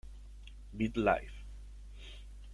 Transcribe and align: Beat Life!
Beat 0.75 0.97
Life! 0.97 1.43